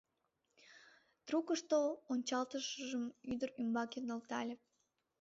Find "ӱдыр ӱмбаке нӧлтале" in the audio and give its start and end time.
3.31-4.55